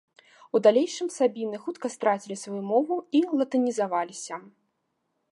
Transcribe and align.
У 0.59 0.59
далейшым 0.67 1.09
сабіны 1.17 1.57
хутка 1.65 1.91
страцілі 1.95 2.37
сваю 2.43 2.61
мову 2.71 2.97
і 3.19 3.21
латынізаваліся. 3.41 4.35